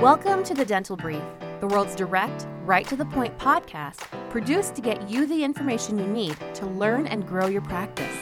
[0.00, 1.22] Welcome to the Dental Brief,
[1.60, 6.06] the world's direct, right to the point podcast produced to get you the information you
[6.06, 8.16] need to learn and grow your practice.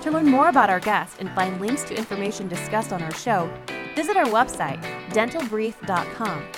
[0.00, 3.48] To learn more about our guests and find links to information discussed on our show,
[3.94, 6.48] visit our website, dentalbrief.com.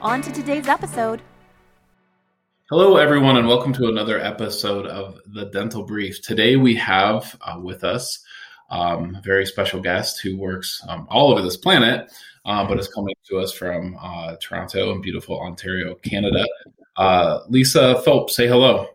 [0.00, 1.22] On to today's episode.
[2.68, 6.20] Hello, everyone, and welcome to another episode of the Dental Brief.
[6.20, 8.24] Today we have uh, with us
[8.70, 12.10] um, a very special guest who works um, all over this planet
[12.44, 16.46] uh, but is coming to us from uh, Toronto and beautiful Ontario, Canada.
[16.96, 18.86] Uh, Lisa Philp, say hello.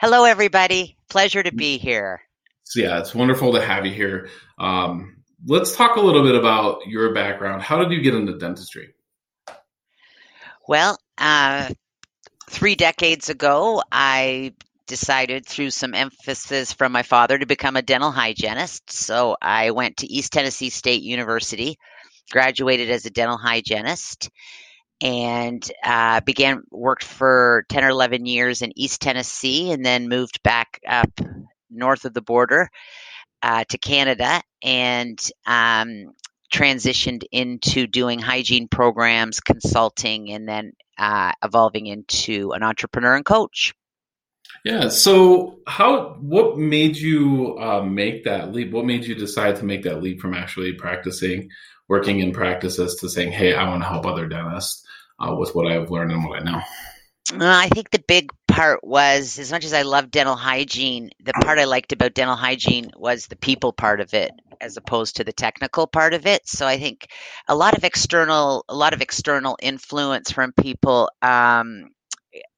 [0.00, 0.96] Hello, everybody.
[1.08, 2.20] Pleasure to be here.
[2.64, 4.28] So, yeah, it's wonderful to have you here.
[4.58, 7.62] Um, let's talk a little bit about your background.
[7.62, 8.94] How did you get into dentistry?
[10.68, 11.70] Well, uh,
[12.50, 14.52] three decades ago, I
[14.88, 18.90] decided through some emphasis from my father to become a dental hygienist.
[18.90, 21.78] So I went to East Tennessee State University
[22.30, 24.30] graduated as a dental hygienist
[25.00, 30.42] and uh, began worked for 10 or 11 years in east tennessee and then moved
[30.42, 31.10] back up
[31.70, 32.68] north of the border
[33.42, 36.12] uh, to canada and um,
[36.52, 43.74] transitioned into doing hygiene programs consulting and then uh, evolving into an entrepreneur and coach
[44.64, 49.64] yeah so how what made you uh, make that leap what made you decide to
[49.64, 51.48] make that leap from actually practicing
[51.88, 54.86] working in practices to saying, hey, I want to help other dentists
[55.18, 56.60] uh, with what I've learned and what I know?
[57.32, 61.32] Uh, I think the big part was, as much as I love dental hygiene, the
[61.32, 65.24] part I liked about dental hygiene was the people part of it, as opposed to
[65.24, 66.46] the technical part of it.
[66.48, 67.08] So I think
[67.48, 71.90] a lot of external, a lot of external influence from people um,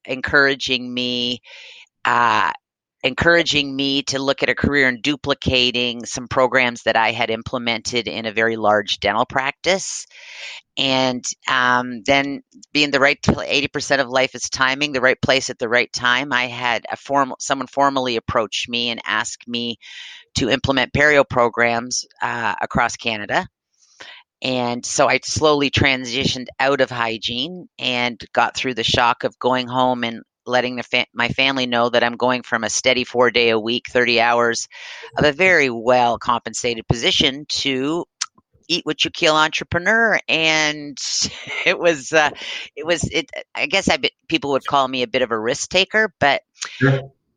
[0.05, 1.41] encouraging me
[2.05, 2.51] uh,
[3.03, 8.07] encouraging me to look at a career in duplicating some programs that I had implemented
[8.07, 10.05] in a very large dental practice.
[10.77, 15.59] And um, then being the right 80% of life is timing, the right place at
[15.59, 16.31] the right time.
[16.31, 19.77] I had a formal someone formally approach me and ask me
[20.35, 23.47] to implement perio programs uh, across Canada.
[24.43, 29.67] And so I slowly transitioned out of hygiene and got through the shock of going
[29.67, 33.49] home and letting fa- my family know that I'm going from a steady four day
[33.49, 34.67] a week, 30 hours
[35.17, 38.05] of a very well compensated position to
[38.67, 40.97] eat what you kill entrepreneur and
[41.65, 42.29] it was uh,
[42.75, 43.97] it was it i guess i
[44.27, 46.41] people would call me a bit of a risk taker but.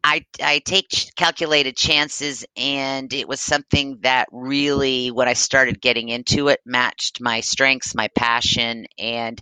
[0.06, 6.10] I, I take calculated chances and it was something that really when i started getting
[6.10, 9.40] into it matched my strengths my passion and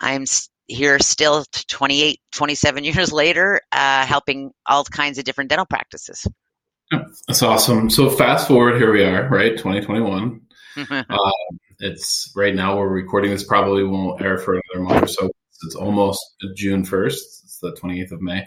[0.00, 0.24] i'm
[0.66, 6.26] here still 28 27 years later uh, helping all kinds of different dental practices.
[7.26, 7.90] That's awesome.
[7.90, 10.40] So fast forward here we are right 2021
[10.90, 11.30] uh,
[11.80, 15.30] it's right now we're recording this probably won't air for another month or so.
[15.64, 16.20] It's almost
[16.54, 17.12] june 1st
[17.44, 18.46] it's the 28th of may.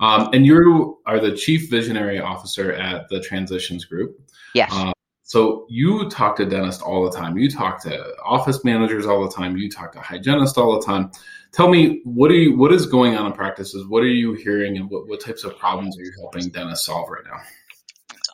[0.00, 4.18] Um, and you are the chief visionary officer at the transitions group.
[4.54, 4.72] Yes.
[4.72, 4.92] Um,
[5.28, 7.36] so you talk to dentists all the time.
[7.36, 9.58] You talk to office managers all the time.
[9.58, 11.10] You talk to hygienists all the time.
[11.52, 13.86] Tell me what are you what is going on in practices?
[13.88, 17.10] What are you hearing, and what, what types of problems are you helping dentists solve
[17.10, 17.42] right now?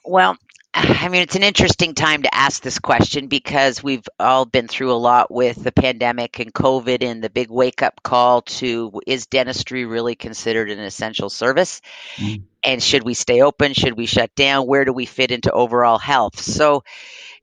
[0.05, 0.37] Well,
[0.77, 4.91] I mean, it's an interesting time to ask this question because we've all been through
[4.91, 9.27] a lot with the pandemic and COVID and the big wake up call to is
[9.27, 11.81] dentistry really considered an essential service?
[12.17, 12.43] Mm-hmm.
[12.65, 13.73] And should we stay open?
[13.73, 14.67] Should we shut down?
[14.67, 16.41] Where do we fit into overall health?
[16.41, 16.83] So,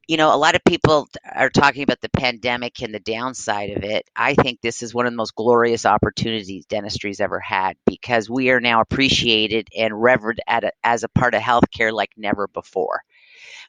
[0.09, 3.83] you know, a lot of people are talking about the pandemic and the downside of
[3.85, 4.09] it.
[4.13, 8.49] I think this is one of the most glorious opportunities dentistry's ever had because we
[8.49, 13.03] are now appreciated and revered a, as a part of healthcare like never before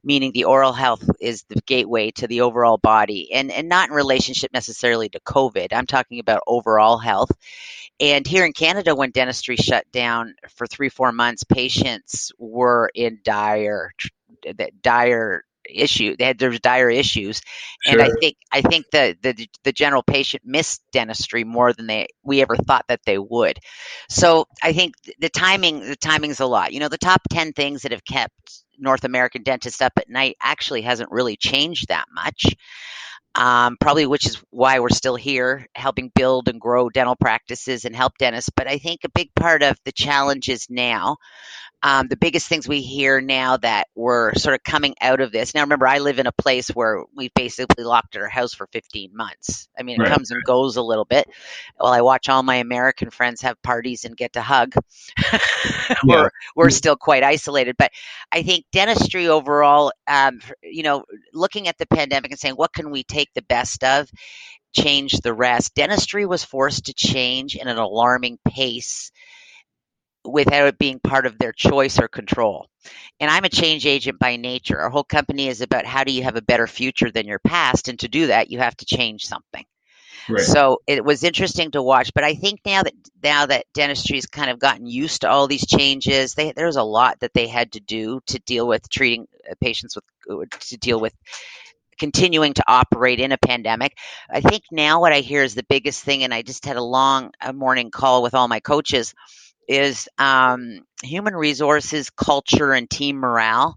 [0.05, 3.95] meaning the oral health is the gateway to the overall body and, and not in
[3.95, 5.69] relationship necessarily to COVID.
[5.73, 7.31] I'm talking about overall health.
[8.01, 13.21] And here in Canada, when dentistry shut down for three, four months, patients were in
[13.23, 13.93] dire,
[14.83, 16.17] dire issue.
[16.17, 17.41] They had there's dire issues,
[17.85, 18.01] sure.
[18.01, 22.09] and I think I think the, the the general patient missed dentistry more than they
[22.23, 23.59] we ever thought that they would.
[24.09, 26.73] So I think the timing the timing's a lot.
[26.73, 30.37] You know, the top ten things that have kept North American dentist up at night
[30.41, 32.47] actually hasn't really changed that much.
[33.35, 37.97] Um, probably which is why we're still here helping build and grow dental practices and
[37.97, 38.51] help dentists.
[38.55, 41.17] But I think a big part of the challenges now
[41.83, 45.55] um, the biggest things we hear now that we're sort of coming out of this.
[45.55, 49.11] Now, remember, I live in a place where we basically locked our house for 15
[49.15, 49.69] months.
[49.79, 50.13] I mean, it right.
[50.13, 51.27] comes and goes a little bit.
[51.77, 54.75] While I watch all my American friends have parties and get to hug,
[56.05, 57.77] we're, we're still quite isolated.
[57.77, 57.91] But
[58.31, 62.91] I think dentistry overall, um, you know, looking at the pandemic and saying, what can
[62.91, 64.11] we take the best of?
[64.75, 65.75] change the rest.
[65.75, 69.13] Dentistry was forced to change in an alarming pace
[70.25, 72.69] without it being part of their choice or control.
[73.21, 74.79] And I'm a change agent by nature.
[74.79, 77.89] Our whole company is about how do you have a better future than your past,
[77.89, 79.65] and to do that, you have to change something.
[80.29, 80.45] Right.
[80.45, 84.51] So it was interesting to watch, but I think now that now that dentistry's kind
[84.51, 87.81] of gotten used to all these changes, they, there's a lot that they had to
[87.81, 91.15] do to deal with treating uh, patients with to deal with
[91.99, 93.97] continuing to operate in a pandemic.
[94.31, 96.83] I think now what I hear is the biggest thing, and I just had a
[96.83, 99.15] long a morning call with all my coaches,
[99.69, 103.77] is um, human resources, culture, and team morale.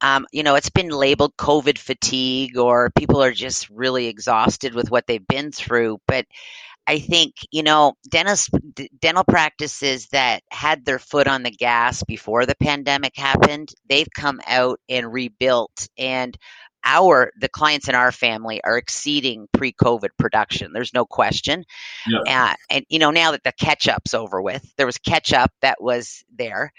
[0.00, 4.90] Um, you know, it's been labeled COVID fatigue, or people are just really exhausted with
[4.90, 5.98] what they've been through.
[6.06, 6.26] But
[6.86, 8.50] I think you know, dentist
[9.00, 14.40] dental practices that had their foot on the gas before the pandemic happened, they've come
[14.46, 16.36] out and rebuilt and
[16.84, 20.72] our the clients in our family are exceeding pre-COVID production.
[20.72, 21.64] There's no question.
[22.06, 22.22] Yep.
[22.26, 25.50] Uh, and you know now that the catch up's over with, there was catch up
[25.62, 26.72] that was there.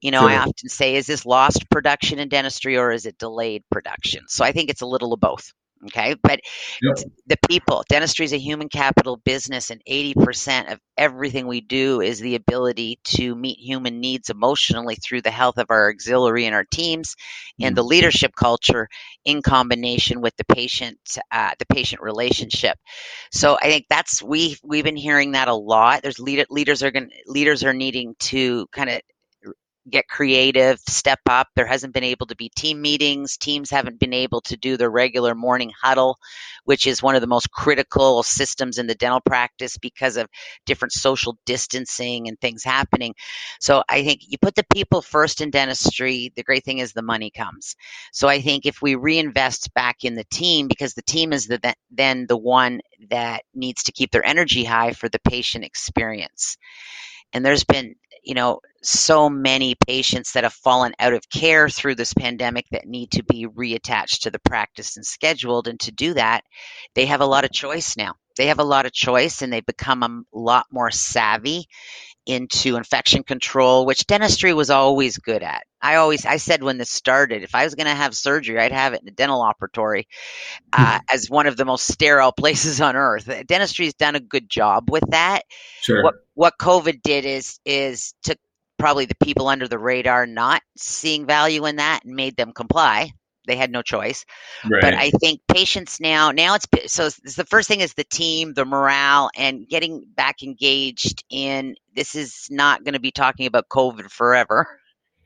[0.00, 0.30] You know, sure.
[0.30, 4.24] I often say, is this lost production in dentistry or is it delayed production?
[4.28, 5.52] So I think it's a little of both.
[5.86, 6.16] Okay.
[6.22, 6.40] But
[6.82, 6.96] yep.
[7.26, 12.18] the people, dentistry is a human capital business, and 80% of everything we do is
[12.18, 16.64] the ability to meet human needs emotionally through the health of our auxiliary and our
[16.64, 17.14] teams
[17.60, 17.88] and the mm-hmm.
[17.88, 18.88] leadership culture
[19.24, 20.98] in combination with the patient,
[21.30, 22.76] uh, the patient relationship.
[23.30, 26.02] So I think that's, we, we've been hearing that a lot.
[26.02, 29.00] There's lead, leaders are going leaders are needing to kind of
[29.90, 31.48] get creative, step up.
[31.54, 33.36] There hasn't been able to be team meetings.
[33.36, 36.18] Teams haven't been able to do their regular morning huddle,
[36.64, 40.28] which is one of the most critical systems in the dental practice because of
[40.66, 43.14] different social distancing and things happening.
[43.60, 46.32] So I think you put the people first in dentistry.
[46.36, 47.76] The great thing is the money comes.
[48.12, 51.74] So I think if we reinvest back in the team, because the team is the,
[51.90, 52.80] then the one
[53.10, 56.56] that needs to keep their energy high for the patient experience.
[57.32, 57.94] And there's been
[58.28, 62.86] you know, so many patients that have fallen out of care through this pandemic that
[62.86, 65.66] need to be reattached to the practice and scheduled.
[65.66, 66.42] And to do that,
[66.94, 68.12] they have a lot of choice now.
[68.36, 71.66] They have a lot of choice and they become a lot more savvy
[72.28, 75.64] into infection control, which dentistry was always good at.
[75.80, 78.70] I always, I said when this started, if I was going to have surgery, I'd
[78.70, 80.04] have it in a dental operatory
[80.74, 81.04] uh, hmm.
[81.14, 83.30] as one of the most sterile places on earth.
[83.46, 85.42] Dentistry's done a good job with that.
[85.80, 86.04] Sure.
[86.04, 88.38] What, what COVID did is, is took
[88.78, 93.10] probably the people under the radar not seeing value in that and made them comply
[93.48, 94.24] they had no choice.
[94.70, 94.80] Right.
[94.80, 98.54] But I think patients now, now it's so it's, the first thing is the team,
[98.54, 103.68] the morale, and getting back engaged in this is not going to be talking about
[103.68, 104.78] COVID forever.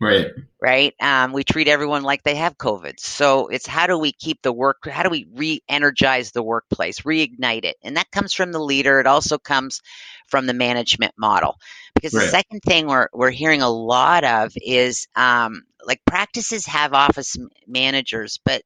[0.03, 0.27] Right.
[0.61, 0.95] Right.
[1.01, 2.99] Um, we treat everyone like they have COVID.
[2.99, 7.03] So it's how do we keep the work, how do we re energize the workplace,
[7.03, 7.77] reignite it?
[7.83, 8.99] And that comes from the leader.
[8.99, 9.81] It also comes
[10.27, 11.57] from the management model.
[11.95, 12.25] Because right.
[12.25, 17.37] the second thing we're, we're hearing a lot of is um, like practices have office
[17.69, 18.63] managers, but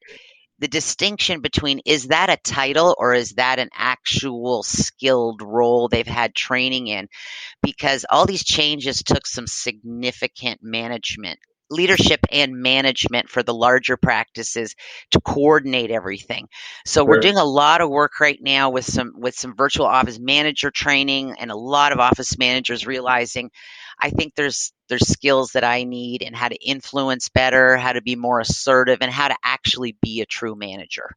[0.59, 6.07] the distinction between is that a title or is that an actual skilled role they've
[6.07, 7.09] had training in?
[7.63, 11.39] Because all these changes took some significant management
[11.71, 14.75] leadership and management for the larger practices
[15.11, 16.49] to coordinate everything.
[16.85, 20.19] So we're doing a lot of work right now with some with some virtual office
[20.19, 23.51] manager training and a lot of office managers realizing
[24.01, 28.03] I think there's there's skills that I need and how to influence better, how to
[28.03, 31.11] be more assertive, and how to actually be a true manager.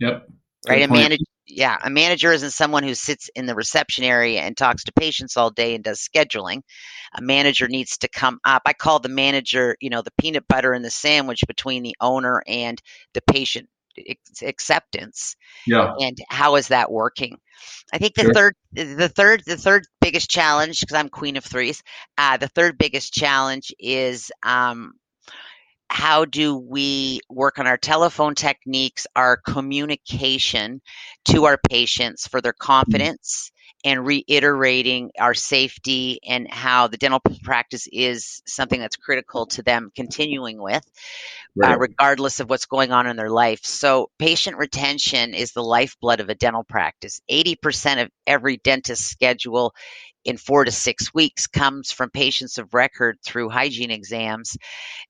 [0.00, 0.28] Yep.
[0.68, 0.82] right.
[0.82, 4.84] A manager, yeah, a manager isn't someone who sits in the reception area and talks
[4.84, 6.62] to patients all day and does scheduling.
[7.16, 8.62] A manager needs to come up.
[8.66, 12.42] I call the manager, you know, the peanut butter and the sandwich between the owner
[12.46, 12.80] and
[13.14, 13.68] the patient
[14.42, 15.36] acceptance.
[15.66, 15.92] Yeah.
[16.00, 17.36] And how is that working?
[17.92, 18.34] I think the sure.
[18.34, 21.82] third, the third, the third biggest challenge because I'm queen of threes.
[22.16, 24.92] Uh, the third biggest challenge is um,
[25.90, 30.80] how do we work on our telephone techniques, our communication
[31.24, 33.50] to our patients for their confidence
[33.84, 39.90] and reiterating our safety and how the dental practice is something that's critical to them
[39.96, 41.74] continuing with, uh, right.
[41.74, 43.60] uh, regardless of what's going on in their life.
[43.64, 47.20] So, patient retention is the lifeblood of a dental practice.
[47.30, 49.74] 80% of every dentist's schedule
[50.24, 54.56] in four to six weeks comes from patients of record through hygiene exams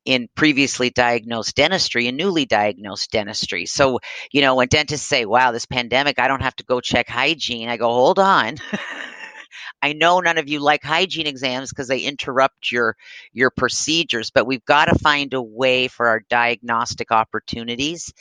[0.04, 3.66] in previously diagnosed dentistry and newly diagnosed dentistry.
[3.66, 4.00] So,
[4.32, 7.68] you know, when dentists say, wow, this pandemic, I don't have to go check hygiene,
[7.68, 8.56] I go, hold on.
[9.82, 12.96] I know none of you like hygiene exams because they interrupt your
[13.32, 18.12] your procedures, but we've got to find a way for our diagnostic opportunities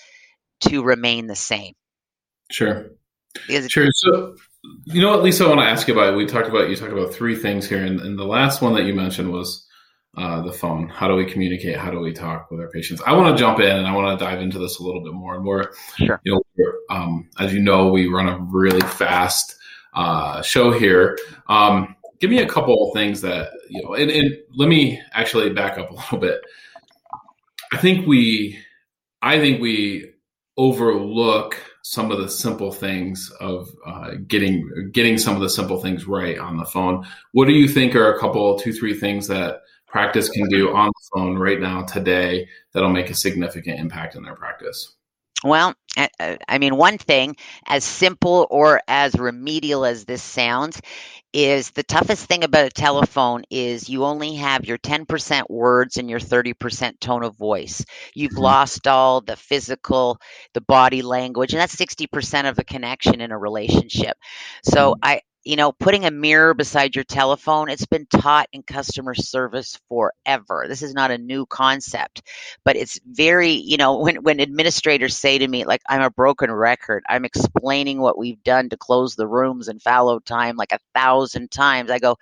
[0.61, 1.73] to remain the same.
[2.49, 2.91] Sure.
[3.71, 3.87] Sure.
[3.93, 4.35] So,
[4.85, 6.15] you know what, Lisa, I want to ask you about.
[6.15, 8.85] We talked about you talked about three things here, and, and the last one that
[8.85, 9.65] you mentioned was
[10.17, 10.89] uh, the phone.
[10.89, 11.77] How do we communicate?
[11.77, 13.01] How do we talk with our patients?
[13.05, 15.13] I want to jump in and I want to dive into this a little bit
[15.13, 15.35] more.
[15.35, 16.19] And we're, sure.
[16.23, 19.55] you know, um, as you know, we run a really fast
[19.93, 21.17] uh, show here.
[21.47, 25.51] Um, give me a couple of things that you know, and, and let me actually
[25.51, 26.41] back up a little bit.
[27.71, 28.59] I think we,
[29.21, 30.11] I think we
[30.57, 31.55] overlook
[31.89, 36.37] some of the simple things of uh, getting getting some of the simple things right
[36.37, 37.03] on the phone.
[37.31, 40.89] What do you think are a couple, two, three things that practice can do on
[40.89, 44.97] the phone right now today that'll make a significant impact in their practice?
[45.43, 45.73] Well,
[46.47, 50.81] I mean, one thing, as simple or as remedial as this sounds,
[51.31, 56.09] is the toughest thing about a telephone is you only have your 10% words and
[56.09, 57.85] your 30% tone of voice.
[58.15, 58.41] You've mm-hmm.
[58.41, 60.19] lost all the physical,
[60.53, 64.17] the body language, and that's 60% of the connection in a relationship.
[64.63, 64.99] So mm-hmm.
[65.03, 69.79] I, you know, putting a mirror beside your telephone, it's been taught in customer service
[69.87, 70.65] forever.
[70.67, 72.21] This is not a new concept,
[72.63, 76.51] but it's very, you know, when, when administrators say to me, like, I'm a broken
[76.51, 80.79] record, I'm explaining what we've done to close the rooms in fallow time like a
[80.93, 81.89] thousand times.
[81.89, 82.17] I go,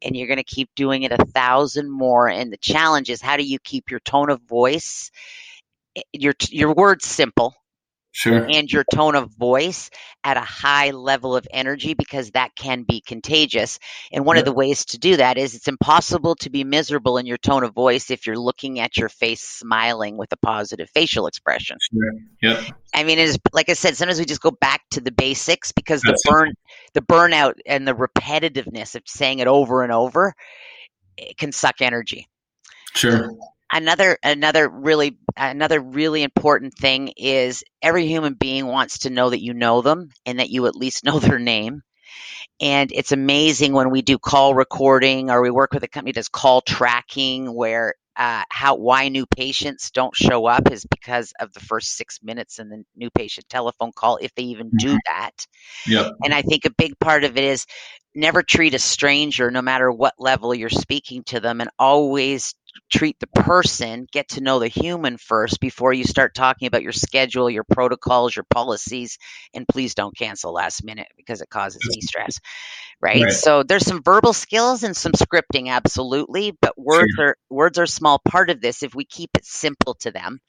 [0.00, 2.28] and you're going to keep doing it a thousand more.
[2.28, 5.10] And the challenge is, how do you keep your tone of voice,
[5.96, 7.56] eh, your, your words simple,
[8.12, 8.46] sure.
[8.50, 9.90] and your tone of voice
[10.24, 13.78] at a high level of energy because that can be contagious.
[14.12, 17.26] And one of the ways to do that is it's impossible to be miserable in
[17.26, 21.26] your tone of voice if you're looking at your face smiling with a positive facial
[21.26, 21.76] expression.
[21.92, 22.12] Sure.
[22.42, 22.64] Yeah.
[22.94, 26.02] I mean, it's like I said, sometimes we just go back to the basics because
[26.02, 26.54] That's the burn,
[26.94, 30.34] the burnout and the repetitiveness of saying it over and over
[31.16, 32.26] it can suck energy.
[32.94, 33.30] Sure
[33.72, 39.42] another another really another really important thing is every human being wants to know that
[39.42, 41.82] you know them and that you at least know their name
[42.60, 46.20] and it's amazing when we do call recording or we work with a company that
[46.20, 51.52] does call tracking where uh, how why new patients don't show up is because of
[51.54, 54.96] the first six minutes in the new patient telephone call if they even do mm-hmm.
[55.06, 55.46] that
[55.86, 56.12] yep.
[56.24, 57.66] and i think a big part of it is
[58.14, 62.54] never treat a stranger no matter what level you're speaking to them and always
[62.90, 66.92] treat the person, get to know the human first before you start talking about your
[66.92, 69.18] schedule, your protocols, your policies,
[69.54, 72.38] and please don't cancel last minute because it causes me stress.
[73.00, 73.22] Right?
[73.24, 73.32] right?
[73.32, 77.28] So there's some verbal skills and some scripting, absolutely, but words sure.
[77.28, 80.40] are words are a small part of this if we keep it simple to them.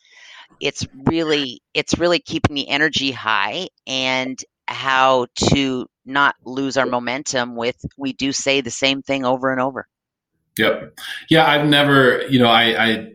[0.60, 7.56] It's really it's really keeping the energy high and how to not lose our momentum
[7.56, 9.88] with we do say the same thing over and over.
[10.58, 11.00] Yep.
[11.30, 13.12] Yeah, I've never, you know, I, I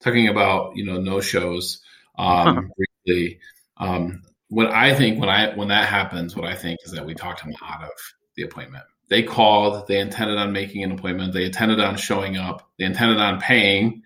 [0.00, 1.80] talking about, you know, no shows.
[2.18, 3.38] Um, briefly,
[3.76, 7.14] um, what I think when I when that happens, what I think is that we
[7.14, 7.90] talked them out of
[8.36, 8.84] the appointment.
[9.08, 13.18] They called, they intended on making an appointment, they intended on showing up, they intended
[13.18, 14.02] on paying,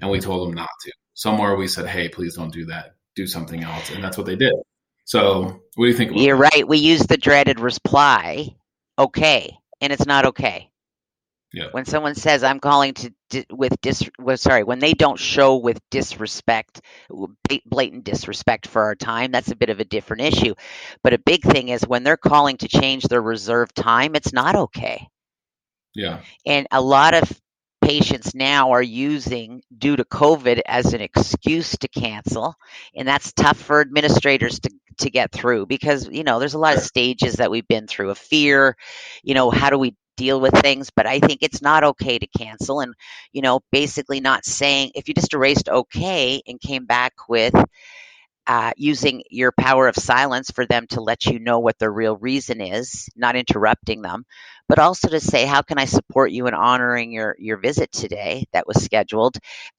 [0.00, 0.92] and we told them not to.
[1.14, 2.94] Somewhere we said, "Hey, please don't do that.
[3.14, 4.52] Do something else," and that's what they did.
[5.04, 6.12] So, what do you think?
[6.14, 6.54] You're that?
[6.54, 6.68] right.
[6.68, 8.54] We use the dreaded reply,
[8.98, 10.70] "Okay," and it's not okay.
[11.52, 11.68] Yeah.
[11.72, 15.56] When someone says I'm calling to di- with dis well, sorry, when they don't show
[15.56, 16.80] with disrespect,
[17.66, 20.54] blatant disrespect for our time, that's a bit of a different issue.
[21.02, 24.56] But a big thing is when they're calling to change their reserved time, it's not
[24.56, 25.08] okay.
[25.94, 26.20] Yeah.
[26.46, 27.30] And a lot of
[27.82, 32.54] patients now are using due to COVID as an excuse to cancel,
[32.94, 36.76] and that's tough for administrators to to get through because you know there's a lot
[36.76, 38.76] of stages that we've been through of fear
[39.22, 42.26] you know how do we deal with things, but I think it's not okay to
[42.38, 42.80] cancel.
[42.80, 42.94] And,
[43.32, 47.54] you know, basically not saying if you just erased okay and came back with
[48.46, 52.16] uh, using your power of silence for them to let you know what their real
[52.16, 54.24] reason is, not interrupting them,
[54.68, 58.44] but also to say, how can I support you in honoring your, your visit today
[58.52, 59.36] that was scheduled?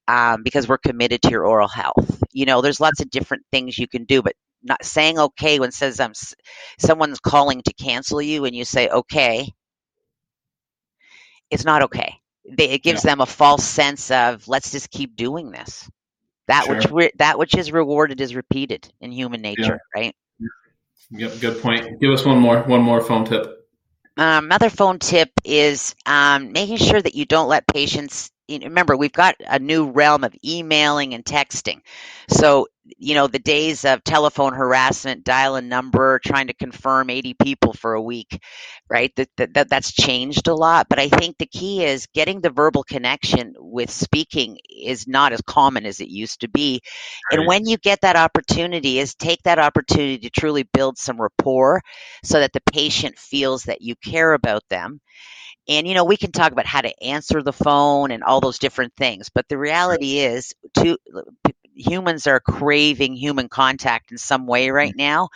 [0.07, 2.21] Um, because we're committed to your oral health.
[2.31, 5.71] You know, there's lots of different things you can do, but not saying okay when
[5.71, 6.13] says I'm
[6.79, 9.51] someone's calling to cancel you and you say okay
[11.53, 12.15] it's not okay.
[12.50, 13.12] They, it gives yeah.
[13.12, 15.89] them a false sense of let's just keep doing this.
[16.48, 16.75] That sure.
[16.75, 20.01] which re- that which is rewarded is repeated in human nature, yeah.
[20.01, 20.15] right?
[21.12, 22.01] Yep, good point.
[22.01, 23.65] Give us one more one more phone tip.
[24.17, 29.13] Um, another phone tip is um, making sure that you don't let patients remember we've
[29.13, 31.81] got a new realm of emailing and texting
[32.27, 37.35] so you know the days of telephone harassment dial a number trying to confirm 80
[37.35, 38.39] people for a week
[38.89, 39.11] right?
[39.15, 40.87] That, that that's changed a lot.
[40.89, 45.41] But i think the key is getting the verbal connection with speaking is not as
[45.41, 46.81] common as it used to be.
[47.31, 47.39] Right.
[47.39, 51.81] and when you get that opportunity is take that opportunity to truly build some rapport
[52.23, 54.99] so that the patient feels that you care about them.
[55.67, 58.59] And you know we can talk about how to answer the phone and all those
[58.59, 59.29] different things.
[59.33, 60.97] But the reality is to
[61.75, 65.30] humans are craving human contact in some way mm, right now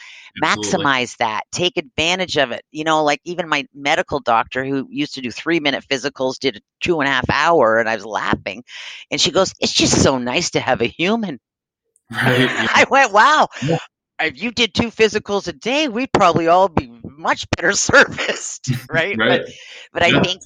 [0.44, 0.86] Absolutely.
[0.86, 5.14] maximize that take advantage of it you know like even my medical doctor who used
[5.16, 8.06] to do three minute physicals did a two and a half hour and i was
[8.06, 8.64] laughing
[9.12, 11.40] and she goes it's just so nice to have a human
[12.12, 12.68] right yeah.
[12.74, 13.78] i went wow yeah.
[14.22, 19.18] if you did two physicals a day we'd probably all be much better serviced right,
[19.20, 19.42] right.
[19.42, 19.50] but
[19.94, 20.42] but yeah, i think